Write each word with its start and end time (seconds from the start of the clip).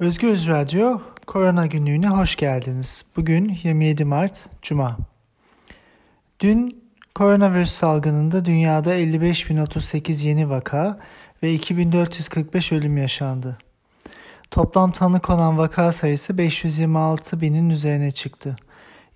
Özgürüz 0.00 0.48
Radyo 0.48 1.00
Korona 1.26 1.66
Günlüğü'ne 1.66 2.08
hoş 2.08 2.36
geldiniz. 2.36 3.04
Bugün 3.16 3.56
27 3.62 4.04
Mart 4.04 4.48
Cuma. 4.62 4.96
Dün 6.40 6.84
koronavirüs 7.14 7.72
salgınında 7.72 8.44
dünyada 8.44 8.96
55.038 8.96 10.26
yeni 10.26 10.50
vaka 10.50 10.98
ve 11.42 11.52
2445 11.52 12.72
ölüm 12.72 12.96
yaşandı. 12.98 13.58
Toplam 14.50 14.92
tanı 14.92 15.20
konan 15.20 15.58
vaka 15.58 15.92
sayısı 15.92 16.38
526 16.38 17.40
binin 17.40 17.70
üzerine 17.70 18.10
çıktı. 18.10 18.56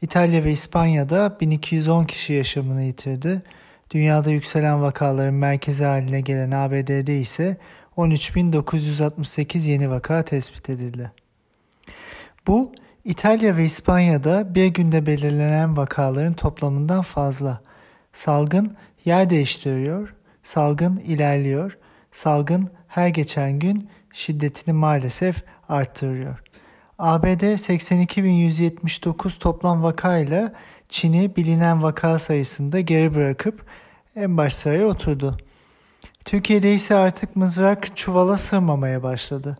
İtalya 0.02 0.44
ve 0.44 0.52
İspanya'da 0.52 1.36
1210 1.40 2.04
kişi 2.04 2.32
yaşamını 2.32 2.82
yitirdi. 2.82 3.42
Dünyada 3.90 4.30
yükselen 4.30 4.82
vakaların 4.82 5.34
merkezi 5.34 5.84
haline 5.84 6.20
gelen 6.20 6.50
ABD'de 6.50 7.18
ise 7.18 7.56
13.968 7.96 9.58
yeni 9.68 9.90
vaka 9.90 10.22
tespit 10.22 10.70
edildi. 10.70 11.12
Bu 12.46 12.72
İtalya 13.04 13.56
ve 13.56 13.64
İspanya'da 13.64 14.54
bir 14.54 14.66
günde 14.66 15.06
belirlenen 15.06 15.76
vakaların 15.76 16.32
toplamından 16.32 17.02
fazla. 17.02 17.60
Salgın 18.12 18.76
yer 19.04 19.30
değiştiriyor, 19.30 20.14
salgın 20.42 20.96
ilerliyor, 20.96 21.78
salgın 22.12 22.70
her 22.88 23.08
geçen 23.08 23.58
gün 23.58 23.90
şiddetini 24.12 24.74
maalesef 24.74 25.44
arttırıyor. 25.68 26.42
ABD 26.98 27.42
82.179 27.42 29.38
toplam 29.38 29.82
vakayla 29.82 30.52
Çin'i 30.88 31.36
bilinen 31.36 31.82
vaka 31.82 32.18
sayısında 32.18 32.80
geri 32.80 33.14
bırakıp 33.14 33.64
en 34.16 34.36
baş 34.36 34.54
sıraya 34.54 34.86
oturdu. 34.86 35.36
Türkiye'de 36.24 36.74
ise 36.74 36.94
artık 36.94 37.36
mızrak 37.36 37.96
çuvala 37.96 38.36
sığmamaya 38.36 39.02
başladı. 39.02 39.58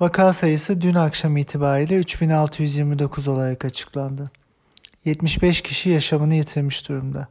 Vaka 0.00 0.32
sayısı 0.32 0.80
dün 0.80 0.94
akşam 0.94 1.36
itibariyle 1.36 1.98
3629 1.98 3.28
olarak 3.28 3.64
açıklandı. 3.64 4.30
75 5.04 5.60
kişi 5.60 5.90
yaşamını 5.90 6.34
yitirmiş 6.34 6.88
durumda. 6.88 7.28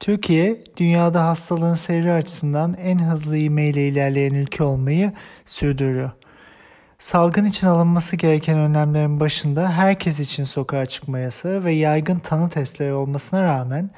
Türkiye, 0.00 0.64
dünyada 0.76 1.26
hastalığın 1.26 1.74
seyri 1.74 2.12
açısından 2.12 2.74
en 2.74 2.98
hızlı 2.98 3.36
ivmeyle 3.36 3.88
ilerleyen 3.88 4.34
ülke 4.34 4.64
olmayı 4.64 5.12
sürdürüyor. 5.46 6.10
Salgın 6.98 7.44
için 7.44 7.66
alınması 7.66 8.16
gereken 8.16 8.58
önlemlerin 8.58 9.20
başında 9.20 9.70
herkes 9.70 10.20
için 10.20 10.44
sokağa 10.44 10.86
çıkma 10.86 11.18
yasağı 11.18 11.64
ve 11.64 11.72
yaygın 11.72 12.18
tanı 12.18 12.50
testleri 12.50 12.92
olmasına 12.92 13.42
rağmen 13.42 13.90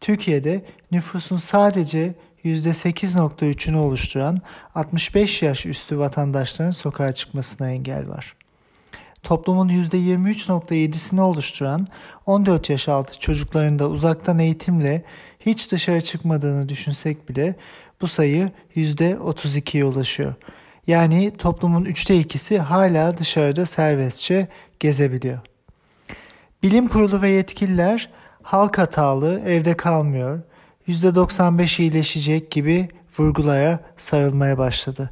Türkiye'de 0.00 0.64
nüfusun 0.90 1.36
sadece 1.36 2.14
%8.3'ünü 2.44 3.76
oluşturan 3.76 4.40
65 4.74 5.42
yaş 5.42 5.66
üstü 5.66 5.98
vatandaşların 5.98 6.70
sokağa 6.70 7.12
çıkmasına 7.12 7.70
engel 7.70 8.08
var. 8.08 8.36
Toplumun 9.22 9.68
%23.7'sini 9.68 11.20
oluşturan 11.20 11.86
14 12.26 12.70
yaş 12.70 12.88
altı 12.88 13.18
çocukların 13.18 13.78
da 13.78 13.88
uzaktan 13.88 14.38
eğitimle 14.38 15.04
hiç 15.40 15.72
dışarı 15.72 16.00
çıkmadığını 16.00 16.68
düşünsek 16.68 17.28
bile 17.28 17.54
bu 18.00 18.08
sayı 18.08 18.50
%32'ye 18.76 19.84
ulaşıyor. 19.84 20.34
Yani 20.86 21.36
toplumun 21.38 21.84
üçte 21.84 22.16
ikisi 22.16 22.58
hala 22.58 23.18
dışarıda 23.18 23.66
serbestçe 23.66 24.48
gezebiliyor. 24.80 25.38
Bilim 26.62 26.88
kurulu 26.88 27.22
ve 27.22 27.30
yetkililer 27.30 28.10
halk 28.42 28.78
hatalı 28.78 29.40
evde 29.46 29.76
kalmıyor, 29.76 30.40
%95 30.88 31.82
iyileşecek 31.82 32.50
gibi 32.50 32.88
vurgulara 33.18 33.80
sarılmaya 33.96 34.58
başladı. 34.58 35.10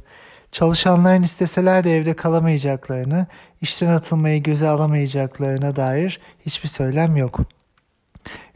Çalışanların 0.51 1.21
isteseler 1.21 1.83
de 1.83 1.97
evde 1.97 2.15
kalamayacaklarını, 2.15 3.27
işten 3.61 3.87
atılmayı 3.87 4.43
göze 4.43 4.69
alamayacaklarına 4.69 5.75
dair 5.75 6.19
hiçbir 6.45 6.69
söylem 6.69 7.15
yok. 7.15 7.39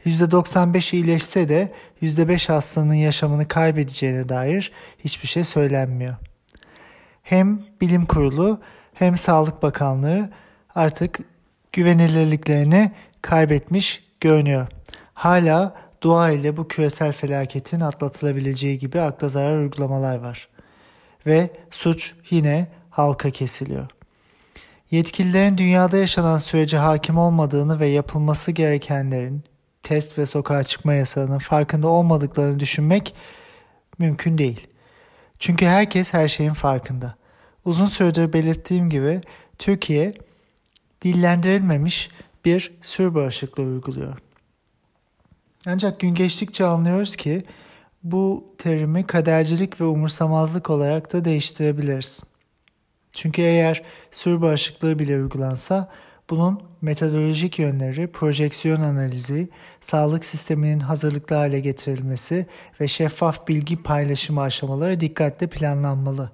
%95 0.06 0.96
iyileşse 0.96 1.48
de 1.48 1.72
%5 2.02 2.52
hastanın 2.52 2.94
yaşamını 2.94 3.48
kaybedeceğine 3.48 4.28
dair 4.28 4.72
hiçbir 4.98 5.28
şey 5.28 5.44
söylenmiyor. 5.44 6.16
Hem 7.22 7.62
bilim 7.80 8.06
kurulu 8.06 8.60
hem 8.94 9.18
Sağlık 9.18 9.62
Bakanlığı 9.62 10.30
artık 10.74 11.18
güvenilirliklerini 11.72 12.92
kaybetmiş 13.22 14.04
görünüyor. 14.20 14.66
Hala 15.14 15.74
dua 16.02 16.30
ile 16.30 16.56
bu 16.56 16.68
küresel 16.68 17.12
felaketin 17.12 17.80
atlatılabileceği 17.80 18.78
gibi 18.78 19.00
akla 19.00 19.28
zarar 19.28 19.58
uygulamalar 19.58 20.16
var. 20.16 20.48
Ve 21.26 21.50
suç 21.70 22.14
yine 22.30 22.68
halka 22.90 23.30
kesiliyor. 23.30 23.86
Yetkililerin 24.90 25.58
dünyada 25.58 25.96
yaşanan 25.96 26.38
sürece 26.38 26.76
hakim 26.76 27.18
olmadığını 27.18 27.80
ve 27.80 27.86
yapılması 27.86 28.52
gerekenlerin 28.52 29.44
test 29.82 30.18
ve 30.18 30.26
sokağa 30.26 30.64
çıkma 30.64 30.94
yasağının 30.94 31.38
farkında 31.38 31.88
olmadıklarını 31.88 32.60
düşünmek 32.60 33.14
mümkün 33.98 34.38
değil. 34.38 34.66
Çünkü 35.38 35.66
herkes 35.66 36.14
her 36.14 36.28
şeyin 36.28 36.52
farkında. 36.52 37.14
Uzun 37.64 37.86
süredir 37.86 38.32
belirttiğim 38.32 38.90
gibi 38.90 39.20
Türkiye 39.58 40.14
dillendirilmemiş 41.02 42.10
bir 42.44 42.72
sür 42.82 43.14
bağışıklığı 43.14 43.62
uyguluyor. 43.62 44.18
Ancak 45.66 46.00
gün 46.00 46.14
geçtikçe 46.14 46.64
anlıyoruz 46.64 47.16
ki 47.16 47.42
bu 48.02 48.54
terimi 48.58 49.06
kadercilik 49.06 49.80
ve 49.80 49.84
umursamazlık 49.84 50.70
olarak 50.70 51.12
da 51.12 51.24
değiştirebiliriz. 51.24 52.22
Çünkü 53.12 53.42
eğer 53.42 53.82
sür 54.10 54.42
bağışıklığı 54.42 54.98
bile 54.98 55.16
uygulansa 55.16 55.90
bunun 56.30 56.62
metodolojik 56.82 57.58
yönleri, 57.58 58.06
projeksiyon 58.06 58.80
analizi, 58.80 59.48
sağlık 59.80 60.24
sisteminin 60.24 60.80
hazırlıklı 60.80 61.36
hale 61.36 61.60
getirilmesi 61.60 62.46
ve 62.80 62.88
şeffaf 62.88 63.48
bilgi 63.48 63.82
paylaşımı 63.82 64.40
aşamaları 64.40 65.00
dikkatle 65.00 65.46
planlanmalı. 65.46 66.30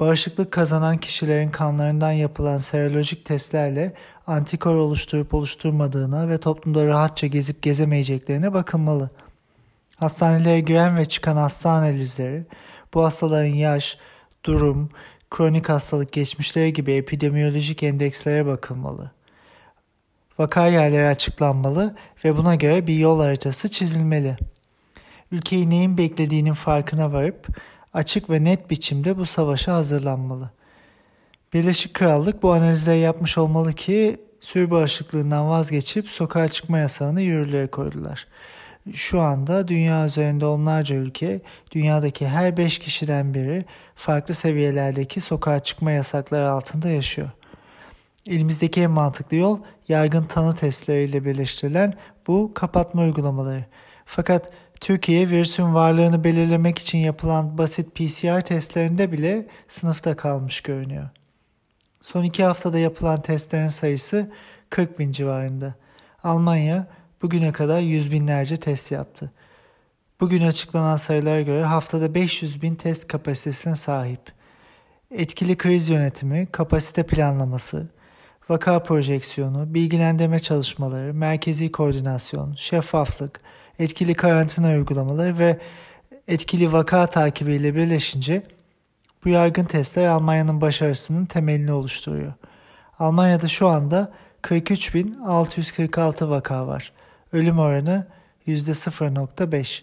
Bağışıklık 0.00 0.52
kazanan 0.52 0.98
kişilerin 0.98 1.50
kanlarından 1.50 2.12
yapılan 2.12 2.56
serolojik 2.56 3.24
testlerle 3.24 3.92
antikor 4.30 4.74
oluşturup 4.74 5.34
oluşturmadığına 5.34 6.28
ve 6.28 6.38
toplumda 6.38 6.86
rahatça 6.86 7.26
gezip 7.26 7.62
gezemeyeceklerine 7.62 8.52
bakılmalı. 8.52 9.10
Hastanelere 9.96 10.60
giren 10.60 10.96
ve 10.96 11.04
çıkan 11.04 11.36
hasta 11.36 11.70
analizleri, 11.70 12.46
bu 12.94 13.04
hastaların 13.04 13.54
yaş, 13.54 13.98
durum, 14.44 14.88
kronik 15.30 15.68
hastalık 15.68 16.12
geçmişleri 16.12 16.72
gibi 16.72 16.92
epidemiyolojik 16.92 17.82
endekslere 17.82 18.46
bakılmalı. 18.46 19.10
Vaka 20.38 20.66
yerleri 20.66 21.08
açıklanmalı 21.08 21.96
ve 22.24 22.36
buna 22.36 22.54
göre 22.54 22.86
bir 22.86 22.98
yol 22.98 23.20
haritası 23.20 23.70
çizilmeli. 23.70 24.36
Ülkeyi 25.32 25.70
neyin 25.70 25.98
beklediğinin 25.98 26.52
farkına 26.52 27.12
varıp 27.12 27.46
açık 27.94 28.30
ve 28.30 28.44
net 28.44 28.70
biçimde 28.70 29.18
bu 29.18 29.26
savaşa 29.26 29.74
hazırlanmalı. 29.74 30.50
Birleşik 31.52 31.94
Krallık 31.94 32.42
bu 32.42 32.52
analizleri 32.52 32.98
yapmış 32.98 33.38
olmalı 33.38 33.72
ki 33.72 34.20
sür 34.40 34.70
bağışıklığından 34.70 35.48
vazgeçip 35.48 36.08
sokağa 36.08 36.48
çıkma 36.48 36.78
yasağını 36.78 37.20
yürürlüğe 37.20 37.66
koydular. 37.66 38.26
Şu 38.94 39.20
anda 39.20 39.68
dünya 39.68 40.06
üzerinde 40.06 40.46
onlarca 40.46 40.96
ülke, 40.96 41.40
dünyadaki 41.70 42.28
her 42.28 42.56
5 42.56 42.78
kişiden 42.78 43.34
biri 43.34 43.64
farklı 43.94 44.34
seviyelerdeki 44.34 45.20
sokağa 45.20 45.60
çıkma 45.60 45.90
yasakları 45.90 46.50
altında 46.50 46.88
yaşıyor. 46.88 47.30
Elimizdeki 48.26 48.80
en 48.80 48.90
mantıklı 48.90 49.36
yol 49.36 49.58
yaygın 49.88 50.24
tanı 50.24 50.54
testleriyle 50.54 51.24
birleştirilen 51.24 51.94
bu 52.26 52.52
kapatma 52.54 53.02
uygulamaları. 53.02 53.64
Fakat 54.04 54.52
Türkiye 54.80 55.30
virüsün 55.30 55.74
varlığını 55.74 56.24
belirlemek 56.24 56.78
için 56.78 56.98
yapılan 56.98 57.58
basit 57.58 57.94
PCR 57.94 58.40
testlerinde 58.40 59.12
bile 59.12 59.46
sınıfta 59.68 60.16
kalmış 60.16 60.60
görünüyor. 60.60 61.08
Son 62.00 62.22
iki 62.22 62.44
haftada 62.44 62.78
yapılan 62.78 63.20
testlerin 63.20 63.68
sayısı 63.68 64.30
40 64.70 64.98
bin 64.98 65.12
civarında. 65.12 65.74
Almanya 66.22 66.86
bugüne 67.22 67.52
kadar 67.52 67.80
yüz 67.80 68.12
binlerce 68.12 68.56
test 68.56 68.92
yaptı. 68.92 69.32
Bugün 70.20 70.42
açıklanan 70.42 70.96
sayılara 70.96 71.40
göre 71.40 71.64
haftada 71.64 72.14
500 72.14 72.62
bin 72.62 72.74
test 72.74 73.08
kapasitesine 73.08 73.76
sahip. 73.76 74.20
Etkili 75.10 75.56
kriz 75.56 75.88
yönetimi, 75.88 76.48
kapasite 76.52 77.02
planlaması, 77.02 77.88
vaka 78.48 78.82
projeksiyonu, 78.82 79.74
bilgilendirme 79.74 80.38
çalışmaları, 80.38 81.14
merkezi 81.14 81.72
koordinasyon, 81.72 82.54
şeffaflık, 82.54 83.40
etkili 83.78 84.14
karantina 84.14 84.68
uygulamaları 84.68 85.38
ve 85.38 85.58
etkili 86.28 86.72
vaka 86.72 87.06
takibiyle 87.06 87.74
birleşince 87.74 88.42
bu 89.24 89.28
yaygın 89.28 89.64
testler 89.64 90.04
Almanya'nın 90.04 90.60
başarısının 90.60 91.26
temelini 91.26 91.72
oluşturuyor. 91.72 92.32
Almanya'da 92.98 93.48
şu 93.48 93.68
anda 93.68 94.12
43.646 94.42 96.30
vaka 96.30 96.66
var. 96.66 96.92
Ölüm 97.32 97.58
oranı 97.58 98.06
%0.5. 98.46 99.82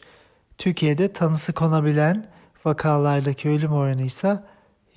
Türkiye'de 0.58 1.14
tanısı 1.14 1.54
konabilen 1.54 2.26
vakalardaki 2.66 3.50
ölüm 3.50 3.74
oranı 3.74 4.02
ise 4.02 4.40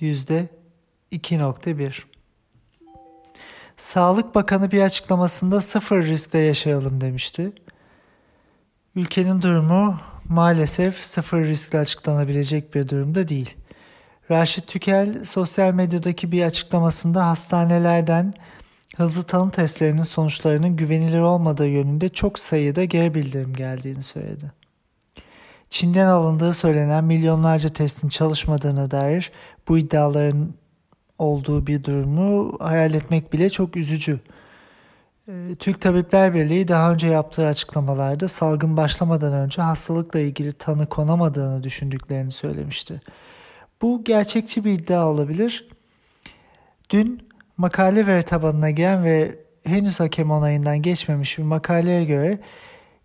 %2.1. 0.01 2.03
Sağlık 3.77 4.35
Bakanı 4.35 4.71
bir 4.71 4.81
açıklamasında 4.81 5.61
sıfır 5.61 6.03
riskle 6.03 6.39
yaşayalım 6.39 7.01
demişti. 7.01 7.51
Ülkenin 8.95 9.41
durumu 9.41 9.99
maalesef 10.29 11.05
sıfır 11.05 11.45
riskle 11.45 11.79
açıklanabilecek 11.79 12.75
bir 12.75 12.89
durumda 12.89 13.27
değil. 13.27 13.55
Raşit 14.31 14.67
Tükel 14.67 15.23
sosyal 15.23 15.73
medyadaki 15.73 16.31
bir 16.31 16.43
açıklamasında 16.43 17.27
hastanelerden 17.27 18.33
hızlı 18.97 19.23
tanı 19.23 19.51
testlerinin 19.51 20.03
sonuçlarının 20.03 20.75
güvenilir 20.75 21.19
olmadığı 21.19 21.67
yönünde 21.67 22.09
çok 22.09 22.39
sayıda 22.39 22.83
geri 22.83 23.15
bildirim 23.15 23.53
geldiğini 23.53 24.03
söyledi. 24.03 24.51
Çin'den 25.69 26.05
alındığı 26.05 26.53
söylenen 26.53 27.03
milyonlarca 27.03 27.69
testin 27.69 28.09
çalışmadığına 28.09 28.91
dair 28.91 29.31
bu 29.67 29.77
iddiaların 29.77 30.53
olduğu 31.19 31.67
bir 31.67 31.83
durumu 31.83 32.57
hayal 32.59 32.93
etmek 32.93 33.33
bile 33.33 33.49
çok 33.49 33.77
üzücü. 33.77 34.19
Ee, 35.29 35.55
Türk 35.59 35.81
Tabipler 35.81 36.33
Birliği 36.33 36.67
daha 36.67 36.93
önce 36.93 37.07
yaptığı 37.07 37.47
açıklamalarda 37.47 38.27
salgın 38.27 38.77
başlamadan 38.77 39.33
önce 39.33 39.61
hastalıkla 39.61 40.19
ilgili 40.19 40.53
tanı 40.53 40.85
konamadığını 40.85 41.63
düşündüklerini 41.63 42.31
söylemişti. 42.31 43.01
Bu 43.81 44.03
gerçekçi 44.03 44.65
bir 44.65 44.71
iddia 44.71 45.09
olabilir. 45.09 45.67
Dün 46.89 47.27
makale 47.57 48.07
veri 48.07 48.23
tabanına 48.23 48.69
gelen 48.69 49.03
ve 49.03 49.39
henüz 49.63 49.99
hakem 49.99 50.31
onayından 50.31 50.81
geçmemiş 50.81 51.37
bir 51.37 51.43
makaleye 51.43 52.05
göre 52.05 52.39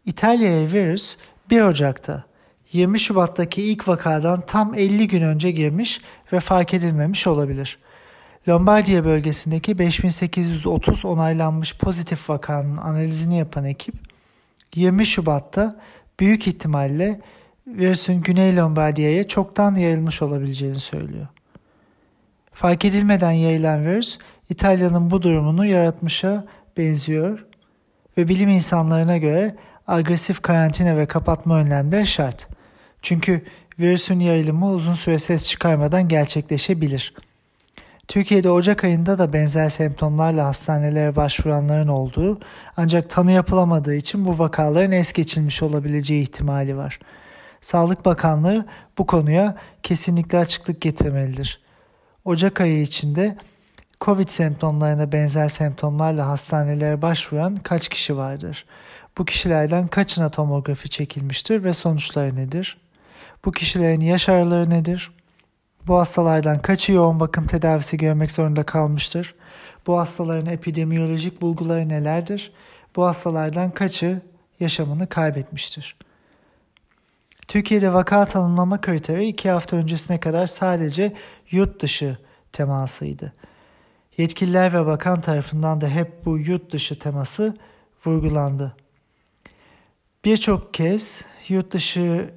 İtalya'ya 0.04 0.72
virüs 0.72 1.16
1 1.50 1.60
Ocak'ta 1.60 2.24
20 2.72 3.00
Şubat'taki 3.00 3.62
ilk 3.62 3.88
vakadan 3.88 4.40
tam 4.40 4.74
50 4.74 5.08
gün 5.08 5.22
önce 5.22 5.50
girmiş 5.50 6.00
ve 6.32 6.40
fark 6.40 6.74
edilmemiş 6.74 7.26
olabilir. 7.26 7.78
Lombardiya 8.48 9.04
bölgesindeki 9.04 9.78
5830 9.78 11.04
onaylanmış 11.04 11.78
pozitif 11.78 12.30
vakanın 12.30 12.76
analizini 12.76 13.38
yapan 13.38 13.64
ekip 13.64 13.94
20 14.74 15.06
Şubat'ta 15.06 15.80
büyük 16.20 16.46
ihtimalle 16.46 17.20
virüsün 17.66 18.20
Güney 18.20 18.56
Lombardiya'ya 18.56 19.24
çoktan 19.24 19.74
yayılmış 19.74 20.22
olabileceğini 20.22 20.80
söylüyor. 20.80 21.26
Fark 22.52 22.84
edilmeden 22.84 23.30
yayılan 23.30 23.86
virüs 23.86 24.18
İtalya'nın 24.50 25.10
bu 25.10 25.22
durumunu 25.22 25.66
yaratmışa 25.66 26.44
benziyor 26.76 27.46
ve 28.18 28.28
bilim 28.28 28.48
insanlarına 28.48 29.16
göre 29.16 29.56
agresif 29.86 30.42
karantina 30.42 30.96
ve 30.96 31.06
kapatma 31.06 31.58
önlemleri 31.58 32.06
şart. 32.06 32.48
Çünkü 33.02 33.44
virüsün 33.78 34.20
yayılımı 34.20 34.70
uzun 34.70 34.94
süre 34.94 35.18
ses 35.18 35.48
çıkarmadan 35.48 36.08
gerçekleşebilir. 36.08 37.14
Türkiye'de 38.08 38.50
Ocak 38.50 38.84
ayında 38.84 39.18
da 39.18 39.32
benzer 39.32 39.68
semptomlarla 39.68 40.46
hastanelere 40.46 41.16
başvuranların 41.16 41.88
olduğu 41.88 42.40
ancak 42.76 43.10
tanı 43.10 43.32
yapılamadığı 43.32 43.94
için 43.94 44.24
bu 44.24 44.38
vakaların 44.38 44.92
es 44.92 45.12
geçilmiş 45.12 45.62
olabileceği 45.62 46.22
ihtimali 46.22 46.76
var. 46.76 46.98
Sağlık 47.66 48.04
Bakanlığı 48.04 48.66
bu 48.98 49.06
konuya 49.06 49.56
kesinlikle 49.82 50.38
açıklık 50.38 50.80
getirmelidir. 50.80 51.60
Ocak 52.24 52.60
ayı 52.60 52.82
içinde 52.82 53.36
Covid 54.00 54.28
semptomlarına 54.28 55.12
benzer 55.12 55.48
semptomlarla 55.48 56.28
hastanelere 56.28 57.02
başvuran 57.02 57.56
kaç 57.56 57.88
kişi 57.88 58.16
vardır? 58.16 58.66
Bu 59.18 59.24
kişilerden 59.24 59.86
kaçına 59.86 60.30
tomografi 60.30 60.90
çekilmiştir 60.90 61.64
ve 61.64 61.72
sonuçları 61.72 62.36
nedir? 62.36 62.78
Bu 63.44 63.52
kişilerin 63.52 64.00
yaş 64.00 64.28
araları 64.28 64.70
nedir? 64.70 65.10
Bu 65.86 65.98
hastalardan 65.98 66.58
kaçı 66.58 66.92
yoğun 66.92 67.20
bakım 67.20 67.46
tedavisi 67.46 67.96
görmek 67.96 68.30
zorunda 68.30 68.62
kalmıştır? 68.62 69.34
Bu 69.86 69.98
hastaların 69.98 70.46
epidemiyolojik 70.46 71.40
bulguları 71.42 71.88
nelerdir? 71.88 72.52
Bu 72.96 73.06
hastalardan 73.06 73.70
kaçı 73.70 74.20
yaşamını 74.60 75.06
kaybetmiştir? 75.06 75.96
Türkiye'de 77.48 77.92
vaka 77.92 78.24
tanımlama 78.24 78.80
kriteri 78.80 79.28
iki 79.28 79.50
hafta 79.50 79.76
öncesine 79.76 80.20
kadar 80.20 80.46
sadece 80.46 81.12
yurt 81.50 81.82
dışı 81.82 82.18
temasıydı. 82.52 83.32
Yetkililer 84.16 84.72
ve 84.72 84.86
bakan 84.86 85.20
tarafından 85.20 85.80
da 85.80 85.88
hep 85.88 86.24
bu 86.24 86.38
yurt 86.38 86.72
dışı 86.72 86.98
teması 86.98 87.56
vurgulandı. 88.06 88.76
Birçok 90.24 90.74
kez 90.74 91.24
yurt 91.48 91.72
dışı 91.72 92.30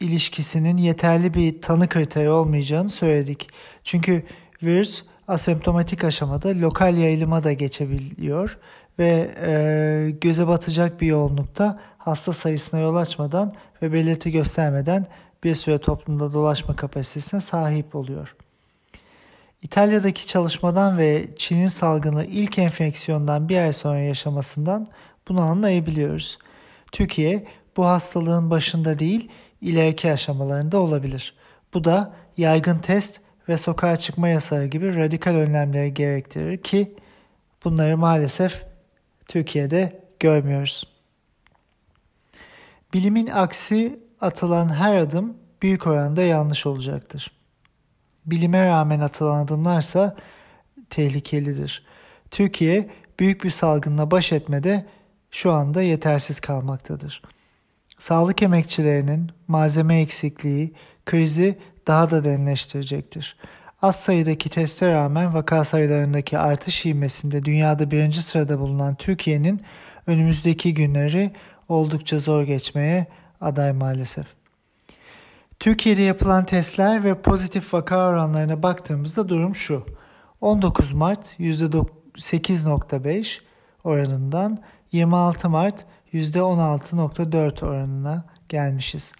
ilişkisinin 0.00 0.76
yeterli 0.76 1.34
bir 1.34 1.60
tanı 1.60 1.88
kriteri 1.88 2.30
olmayacağını 2.30 2.88
söyledik. 2.88 3.48
Çünkü 3.84 4.22
virüs 4.62 5.04
asemptomatik 5.28 6.04
aşamada 6.04 6.48
lokal 6.48 6.96
yayılıma 6.96 7.44
da 7.44 7.52
geçebiliyor 7.52 8.58
ve 8.98 9.34
e, 9.46 10.10
göze 10.10 10.46
batacak 10.46 11.00
bir 11.00 11.06
yoğunlukta 11.06 11.78
hasta 12.06 12.32
sayısına 12.32 12.80
yol 12.80 12.96
açmadan 12.96 13.54
ve 13.82 13.92
belirti 13.92 14.30
göstermeden 14.30 15.06
bir 15.44 15.54
süre 15.54 15.78
toplumda 15.78 16.32
dolaşma 16.32 16.76
kapasitesine 16.76 17.40
sahip 17.40 17.94
oluyor. 17.94 18.36
İtalya'daki 19.62 20.26
çalışmadan 20.26 20.98
ve 20.98 21.28
Çin'in 21.36 21.66
salgını 21.66 22.24
ilk 22.24 22.58
enfeksiyondan 22.58 23.48
bir 23.48 23.56
ay 23.56 23.72
sonra 23.72 23.98
yaşamasından 23.98 24.86
bunu 25.28 25.40
anlayabiliyoruz. 25.40 26.38
Türkiye 26.92 27.44
bu 27.76 27.86
hastalığın 27.86 28.50
başında 28.50 28.98
değil, 28.98 29.28
ileriki 29.60 30.12
aşamalarında 30.12 30.78
olabilir. 30.78 31.34
Bu 31.74 31.84
da 31.84 32.12
yaygın 32.36 32.78
test 32.78 33.20
ve 33.48 33.56
sokağa 33.56 33.96
çıkma 33.96 34.28
yasağı 34.28 34.66
gibi 34.66 34.96
radikal 34.96 35.34
önlemleri 35.34 35.94
gerektirir 35.94 36.62
ki 36.62 36.94
bunları 37.64 37.98
maalesef 37.98 38.64
Türkiye'de 39.28 40.02
görmüyoruz. 40.20 40.95
Bilimin 42.94 43.26
aksi 43.26 44.00
atılan 44.20 44.74
her 44.74 44.96
adım 44.96 45.36
büyük 45.62 45.86
oranda 45.86 46.22
yanlış 46.22 46.66
olacaktır. 46.66 47.32
Bilime 48.26 48.66
rağmen 48.66 49.00
atılan 49.00 49.44
adımlarsa 49.44 50.16
tehlikelidir. 50.90 51.86
Türkiye 52.30 52.90
büyük 53.20 53.44
bir 53.44 53.50
salgınla 53.50 54.10
baş 54.10 54.32
etmede 54.32 54.86
şu 55.30 55.52
anda 55.52 55.82
yetersiz 55.82 56.40
kalmaktadır. 56.40 57.22
Sağlık 57.98 58.42
emekçilerinin 58.42 59.30
malzeme 59.48 60.00
eksikliği 60.00 60.72
krizi 61.06 61.58
daha 61.86 62.10
da 62.10 62.24
derinleştirecektir. 62.24 63.36
Az 63.82 63.96
sayıdaki 63.96 64.48
teste 64.48 64.94
rağmen 64.94 65.34
vaka 65.34 65.64
sayılarındaki 65.64 66.38
artış 66.38 66.86
ivmesinde 66.86 67.44
dünyada 67.44 67.90
birinci 67.90 68.22
sırada 68.22 68.60
bulunan 68.60 68.94
Türkiye'nin 68.94 69.60
önümüzdeki 70.06 70.74
günleri 70.74 71.32
oldukça 71.68 72.18
zor 72.18 72.42
geçmeye 72.42 73.06
aday 73.40 73.72
maalesef. 73.72 74.26
Türkiye'de 75.58 76.02
yapılan 76.02 76.46
testler 76.46 77.04
ve 77.04 77.22
pozitif 77.22 77.74
vaka 77.74 78.08
oranlarına 78.08 78.62
baktığımızda 78.62 79.28
durum 79.28 79.54
şu. 79.54 79.86
19 80.40 80.92
Mart 80.92 81.40
%8.5 81.40 83.40
oranından 83.84 84.58
26 84.92 85.48
Mart 85.48 85.86
%16.4 86.12 87.66
oranına 87.66 88.24
gelmişiz. 88.48 89.12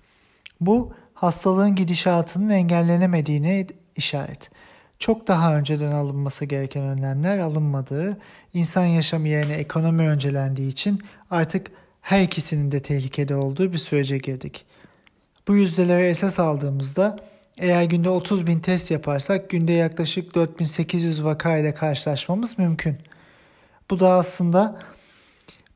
Bu 0.60 0.92
hastalığın 1.14 1.74
gidişatının 1.74 2.50
engellenemediğine 2.50 3.66
işaret. 3.96 4.50
Çok 4.98 5.28
daha 5.28 5.56
önceden 5.56 5.92
alınması 5.92 6.44
gereken 6.44 6.82
önlemler 6.82 7.38
alınmadığı, 7.38 8.18
insan 8.54 8.84
yaşamı 8.84 9.28
yerine 9.28 9.54
ekonomi 9.54 10.08
öncelendiği 10.08 10.68
için 10.68 11.02
artık 11.30 11.70
her 12.06 12.22
ikisinin 12.22 12.72
de 12.72 12.82
tehlikede 12.82 13.34
olduğu 13.34 13.72
bir 13.72 13.78
sürece 13.78 14.18
girdik. 14.18 14.64
Bu 15.48 15.56
yüzdeleri 15.56 16.06
esas 16.06 16.40
aldığımızda 16.40 17.16
eğer 17.58 17.82
günde 17.82 18.08
30 18.08 18.46
bin 18.46 18.60
test 18.60 18.90
yaparsak 18.90 19.50
günde 19.50 19.72
yaklaşık 19.72 20.34
4800 20.34 21.24
vaka 21.24 21.56
ile 21.56 21.74
karşılaşmamız 21.74 22.58
mümkün. 22.58 22.96
Bu 23.90 24.00
da 24.00 24.10
aslında 24.10 24.82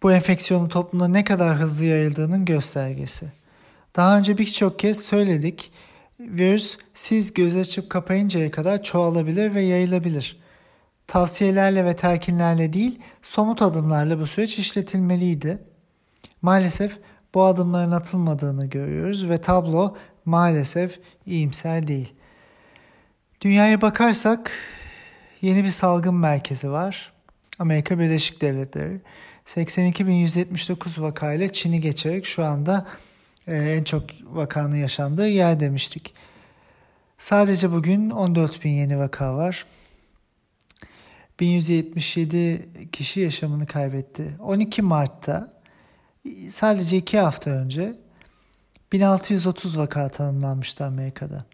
bu 0.03 0.13
enfeksiyonun 0.13 0.69
toplumda 0.69 1.09
ne 1.09 1.25
kadar 1.25 1.57
hızlı 1.57 1.85
yayıldığının 1.85 2.45
göstergesi. 2.45 3.27
Daha 3.97 4.19
önce 4.19 4.39
birçok 4.39 4.79
kez 4.79 5.03
söyledik. 5.03 5.73
Virüs 6.21 6.79
siz 6.95 7.35
göz 7.35 7.57
açıp 7.57 7.91
kapayıncaya 7.91 8.51
kadar 8.51 8.83
çoğalabilir 8.83 9.55
ve 9.55 9.63
yayılabilir. 9.63 10.41
Tavsiyelerle 11.07 11.85
ve 11.85 11.97
telkinlerle 11.97 12.73
değil, 12.73 12.99
somut 13.23 13.63
adımlarla 13.63 14.21
bu 14.21 14.27
süreç 14.27 14.59
işletilmeliydi. 14.59 15.70
Maalesef 16.43 16.99
bu 17.35 17.45
adımların 17.45 17.91
atılmadığını 17.91 18.67
görüyoruz 18.67 19.31
ve 19.31 19.41
tablo 19.41 19.97
maalesef 20.25 21.01
iyimser 21.27 21.87
değil. 21.87 22.13
Dünyaya 23.41 23.81
bakarsak 23.81 24.53
yeni 25.43 25.65
bir 25.65 25.71
salgın 25.71 26.15
merkezi 26.15 26.71
var. 26.71 27.13
Amerika 27.59 27.99
Birleşik 27.99 28.41
Devletleri. 28.41 29.01
82.179 29.47 31.03
vakayla 31.03 31.53
Çin'i 31.53 31.81
geçerek 31.81 32.27
şu 32.27 32.45
anda 32.45 32.87
e, 33.47 33.57
en 33.57 33.85
çok 33.85 34.03
vakanın 34.23 34.77
yaşandığı 34.77 35.29
yer 35.29 35.61
demiştik. 35.61 36.15
Sadece 37.19 37.73
bugün 37.73 38.11
14.000 38.11 38.69
yeni 38.69 38.99
vaka 38.99 39.37
var. 39.37 39.67
1177 41.41 42.69
kişi 42.93 43.21
yaşamını 43.21 43.67
kaybetti. 43.67 44.37
12 44.39 44.83
Mart'ta 44.83 45.60
sadece 46.49 46.97
2 46.97 47.19
hafta 47.19 47.50
önce 47.50 47.95
1630 48.93 49.79
vaka 49.79 50.09
tanımlanmıştı 50.09 50.85
Amerika'da. 50.85 51.45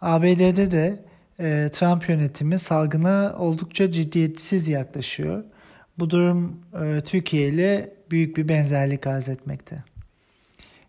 ABD'de 0.00 0.70
de 0.70 1.04
e, 1.40 1.68
Trump 1.72 2.08
yönetimi 2.08 2.58
salgına 2.58 3.34
oldukça 3.38 3.92
ciddiyetsiz 3.92 4.68
yaklaşıyor. 4.68 5.44
Bu 5.98 6.10
durum 6.10 6.60
e, 6.82 7.00
Türkiye 7.00 7.48
ile 7.48 7.94
büyük 8.10 8.36
bir 8.36 8.48
benzerlik 8.48 9.06
arz 9.06 9.28
etmekte. 9.28 9.82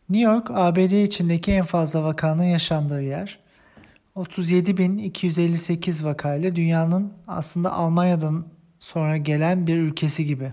New 0.09 0.31
York, 0.31 0.51
ABD 0.51 0.91
içindeki 0.91 1.51
en 1.51 1.65
fazla 1.65 2.03
vakanın 2.03 2.43
yaşandığı 2.43 3.01
yer. 3.01 3.39
37.258 4.15 6.03
vakayla 6.03 6.55
dünyanın 6.55 7.13
aslında 7.27 7.71
Almanya'dan 7.71 8.45
sonra 8.79 9.17
gelen 9.17 9.67
bir 9.67 9.77
ülkesi 9.77 10.25
gibi. 10.25 10.51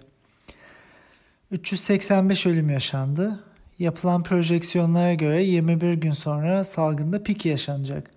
385 1.51 2.47
ölüm 2.47 2.71
yaşandı. 2.71 3.45
Yapılan 3.79 4.23
projeksiyonlara 4.23 5.15
göre 5.15 5.43
21 5.43 5.93
gün 5.93 6.13
sonra 6.13 6.65
salgında 6.65 7.23
pik 7.23 7.47
yaşanacak. 7.47 8.11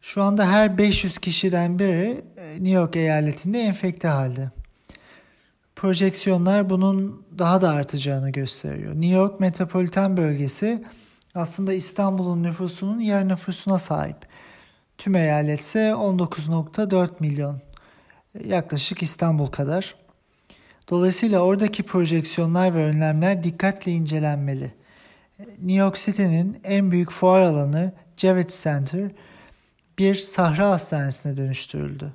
Şu 0.00 0.22
anda 0.22 0.50
her 0.52 0.78
500 0.78 1.18
kişiden 1.18 1.78
biri 1.78 2.24
e, 2.36 2.52
New 2.52 2.70
York 2.70 2.96
eyaletinde 2.96 3.60
enfekte 3.60 4.08
halde. 4.08 4.50
Projeksiyonlar 5.76 6.70
bunun 6.70 7.26
daha 7.38 7.62
da 7.62 7.70
artacağını 7.70 8.30
gösteriyor. 8.30 8.92
New 8.92 9.16
York 9.16 9.40
metropoliten 9.40 10.16
bölgesi 10.16 10.84
aslında 11.34 11.72
İstanbul'un 11.72 12.42
nüfusunun 12.42 13.00
yarı 13.00 13.28
nüfusuna 13.28 13.78
sahip. 13.78 14.16
Tüm 14.98 15.14
eyalet 15.14 15.60
ise 15.60 15.78
19.4 15.78 17.10
milyon. 17.20 17.60
Yaklaşık 18.44 19.02
İstanbul 19.02 19.46
kadar. 19.46 19.94
Dolayısıyla 20.90 21.40
oradaki 21.40 21.82
projeksiyonlar 21.82 22.74
ve 22.74 22.84
önlemler 22.84 23.42
dikkatle 23.42 23.92
incelenmeli. 23.92 24.72
New 25.38 25.72
York 25.72 25.96
City'nin 25.96 26.60
en 26.64 26.90
büyük 26.90 27.10
fuar 27.10 27.40
alanı 27.40 27.92
Javits 28.16 28.64
Center 28.64 29.10
bir 29.98 30.14
sahra 30.14 30.70
hastanesine 30.70 31.36
dönüştürüldü. 31.36 32.12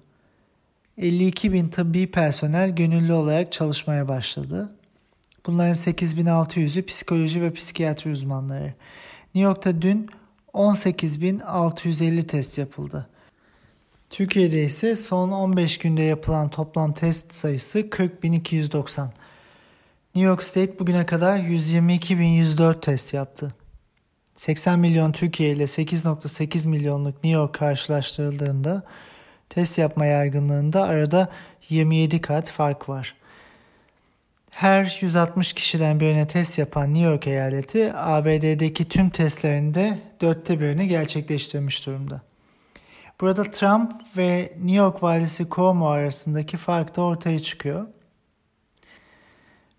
52 0.98 1.54
bin 1.54 1.68
tıbbi 1.68 2.12
personel 2.12 2.76
gönüllü 2.76 3.14
olarak 3.14 3.52
çalışmaya 3.52 4.08
başladı. 4.08 4.70
Bunların 5.46 5.74
8600'ü 5.74 6.86
psikoloji 6.86 7.42
ve 7.42 7.54
psikiyatri 7.54 8.12
uzmanları. 8.12 8.74
New 9.36 9.40
York'ta 9.40 9.82
dün 9.82 10.10
18.650 10.54 12.28
test 12.28 12.58
yapıldı. 12.58 13.08
Türkiye'de 14.12 14.64
ise 14.64 14.96
son 14.96 15.32
15 15.32 15.78
günde 15.78 16.02
yapılan 16.02 16.50
toplam 16.50 16.94
test 16.94 17.34
sayısı 17.34 17.80
40.290. 17.80 19.08
New 20.16 20.30
York 20.30 20.44
State 20.44 20.80
bugüne 20.80 21.06
kadar 21.06 21.40
122.104 21.40 22.82
test 22.82 23.14
yaptı. 23.14 23.54
80 24.36 24.80
milyon 24.80 25.12
Türkiye 25.12 25.52
ile 25.52 25.64
8.8 25.64 26.68
milyonluk 26.68 27.16
New 27.24 27.40
York 27.40 27.54
karşılaştırıldığında 27.54 28.84
test 29.50 29.78
yapma 29.78 30.06
yaygınlığında 30.06 30.84
arada 30.84 31.30
27 31.70 32.22
kat 32.22 32.52
fark 32.52 32.90
var. 32.90 33.16
Her 34.52 34.98
160 35.02 35.54
kişiden 35.54 36.00
birine 36.00 36.28
test 36.28 36.60
yapan 36.60 36.94
New 36.94 37.10
York 37.10 37.28
eyaleti 37.28 37.94
ABD'deki 37.94 38.90
tüm 38.90 39.10
testlerinde 39.10 40.00
dörtte 40.22 40.60
birini 40.60 40.88
gerçekleştirmiş 40.88 41.88
durumda. 41.88 42.22
Burada 43.22 43.44
Trump 43.44 43.92
ve 44.18 44.54
New 44.58 44.76
York 44.76 45.04
valisi 45.04 45.50
Cuomo 45.50 45.88
arasındaki 45.88 46.58
fark 46.58 46.96
da 46.96 47.02
ortaya 47.02 47.40
çıkıyor. 47.40 47.88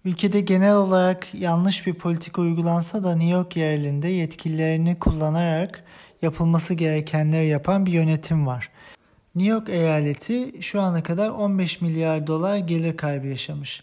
Ülkede 0.05 0.41
genel 0.41 0.75
olarak 0.75 1.35
yanlış 1.35 1.87
bir 1.87 1.95
politika 1.95 2.43
uygulansa 2.43 3.03
da 3.03 3.17
New 3.17 3.33
York 3.33 3.57
yerelinde 3.57 4.09
yetkililerini 4.09 4.99
kullanarak 4.99 5.85
yapılması 6.23 6.75
gerekenleri 6.75 7.49
yapan 7.49 7.87
bir 7.87 7.93
yönetim 7.93 8.47
var. 8.47 8.71
New 9.35 9.53
York 9.53 9.69
eyaleti 9.69 10.63
şu 10.63 10.81
ana 10.81 11.03
kadar 11.03 11.29
15 11.29 11.81
milyar 11.81 12.27
dolar 12.27 12.57
gelir 12.57 12.97
kaybı 12.97 13.27
yaşamış. 13.27 13.83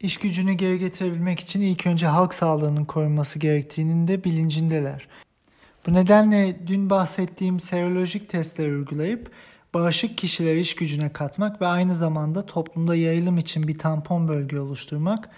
İş 0.00 0.16
gücünü 0.16 0.52
geri 0.52 0.78
getirebilmek 0.78 1.40
için 1.40 1.60
ilk 1.60 1.86
önce 1.86 2.06
halk 2.06 2.34
sağlığının 2.34 2.84
korunması 2.84 3.38
gerektiğinin 3.38 4.08
de 4.08 4.24
bilincindeler. 4.24 5.08
Bu 5.88 5.94
nedenle 5.94 6.56
dün 6.66 6.90
bahsettiğim 6.90 7.60
serolojik 7.60 8.28
testleri 8.28 8.76
uygulayıp 8.76 9.30
bağışık 9.74 10.18
kişileri 10.18 10.60
iş 10.60 10.74
gücüne 10.74 11.12
katmak 11.12 11.60
ve 11.60 11.66
aynı 11.66 11.94
zamanda 11.94 12.46
toplumda 12.46 12.96
yayılım 12.96 13.38
için 13.38 13.68
bir 13.68 13.78
tampon 13.78 14.28
bölge 14.28 14.60
oluşturmak 14.60 15.30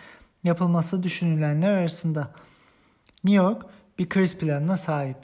yapılması 0.44 1.02
düşünülenler 1.02 1.70
arasında. 1.70 2.30
New 3.24 3.44
York 3.44 3.62
bir 3.98 4.08
kriz 4.08 4.38
planına 4.38 4.76
sahip. 4.76 5.16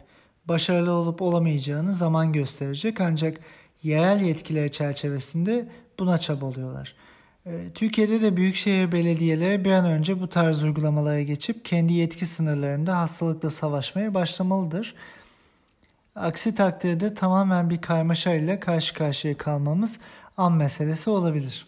Başarılı 0.45 0.92
olup 0.92 1.23
olamayacağını 1.23 1.95
zaman 1.95 2.33
gösterecek 2.33 3.00
ancak 3.00 3.40
yerel 3.83 4.21
yetkiler 4.21 4.68
çerçevesinde 4.68 5.68
buna 5.99 6.18
çabalıyorlar. 6.18 6.95
Ee, 7.47 7.71
Türkiye'de 7.75 8.21
de 8.21 8.37
büyükşehir 8.37 8.93
belediyeleri 8.93 9.65
bir 9.65 9.73
an 9.73 9.85
önce 9.85 10.21
bu 10.21 10.29
tarz 10.29 10.62
uygulamalara 10.62 11.23
geçip 11.23 11.65
kendi 11.65 11.93
yetki 11.93 12.26
sınırlarında 12.26 12.99
hastalıkla 12.99 13.50
savaşmaya 13.50 14.15
başlamalıdır. 14.15 14.95
Aksi 16.17 16.55
takdirde 16.55 17.15
tamamen 17.15 17.71
bir 17.71 17.81
karmaşa 17.81 18.35
ile 18.35 18.61
karşı 18.61 18.95
karşıya 18.95 19.37
kalmamız 19.37 20.00
an 20.37 20.53
meselesi 20.53 21.11
olabilir. 21.11 21.67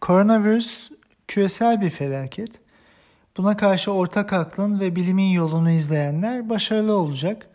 Koronavirüs 0.00 0.90
küresel 1.28 1.80
bir 1.80 1.90
felaket. 1.90 2.60
Buna 3.36 3.56
karşı 3.56 3.92
ortak 3.92 4.32
aklın 4.32 4.80
ve 4.80 4.96
bilimin 4.96 5.30
yolunu 5.30 5.70
izleyenler 5.70 6.48
başarılı 6.48 6.96
olacak. 6.96 7.46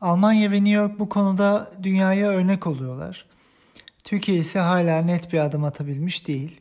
Almanya 0.00 0.50
ve 0.50 0.56
New 0.56 0.70
York 0.70 0.98
bu 0.98 1.08
konuda 1.08 1.72
dünyaya 1.82 2.28
örnek 2.28 2.66
oluyorlar. 2.66 3.31
Türkiye 4.04 4.38
ise 4.38 4.58
hala 4.58 5.02
net 5.02 5.32
bir 5.32 5.38
adım 5.38 5.64
atabilmiş 5.64 6.28
değil. 6.28 6.60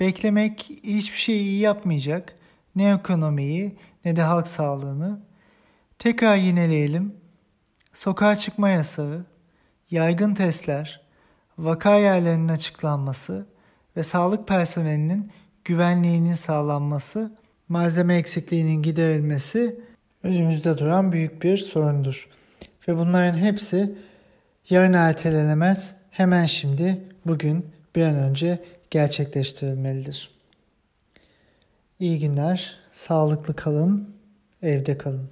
Beklemek 0.00 0.70
hiçbir 0.84 1.18
şey 1.18 1.40
iyi 1.40 1.60
yapmayacak. 1.60 2.34
Ne 2.76 2.92
ekonomiyi 2.92 3.76
ne 4.04 4.16
de 4.16 4.22
halk 4.22 4.48
sağlığını. 4.48 5.20
Tekrar 5.98 6.36
yineleyelim. 6.36 7.14
Sokağa 7.92 8.36
çıkma 8.36 8.68
yasağı, 8.68 9.24
yaygın 9.90 10.34
testler, 10.34 11.00
vaka 11.58 11.98
yerlerinin 11.98 12.48
açıklanması 12.48 13.46
ve 13.96 14.02
sağlık 14.02 14.48
personelinin 14.48 15.32
güvenliğinin 15.64 16.34
sağlanması, 16.34 17.32
malzeme 17.68 18.14
eksikliğinin 18.16 18.82
giderilmesi 18.82 19.80
önümüzde 20.22 20.78
duran 20.78 21.12
büyük 21.12 21.42
bir 21.42 21.56
sorundur. 21.56 22.28
Ve 22.88 22.96
bunların 22.96 23.38
hepsi 23.38 23.94
yarın 24.70 24.92
ertelenemez, 24.92 25.94
hemen 26.10 26.46
şimdi, 26.46 27.00
bugün 27.26 27.66
bir 27.96 28.02
an 28.02 28.14
önce 28.14 28.64
gerçekleştirilmelidir. 28.90 30.30
İyi 32.00 32.18
günler, 32.20 32.78
sağlıklı 32.92 33.56
kalın, 33.56 34.14
evde 34.62 34.98
kalın. 34.98 35.30